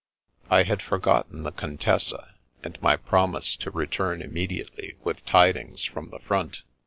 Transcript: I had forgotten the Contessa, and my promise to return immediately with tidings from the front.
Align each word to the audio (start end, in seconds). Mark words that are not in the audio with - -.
I 0.49 0.63
had 0.63 0.81
forgotten 0.81 1.43
the 1.43 1.51
Contessa, 1.51 2.33
and 2.63 2.81
my 2.81 2.97
promise 2.97 3.55
to 3.57 3.69
return 3.69 4.23
immediately 4.23 4.95
with 5.03 5.23
tidings 5.27 5.83
from 5.83 6.09
the 6.09 6.17
front. 6.17 6.63